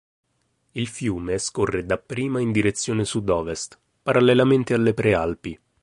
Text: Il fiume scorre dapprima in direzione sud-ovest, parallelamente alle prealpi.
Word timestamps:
Il 0.71 0.87
fiume 0.87 1.37
scorre 1.37 1.85
dapprima 1.85 2.39
in 2.39 2.51
direzione 2.51 3.05
sud-ovest, 3.05 3.77
parallelamente 4.01 4.73
alle 4.73 4.95
prealpi. 4.95 5.59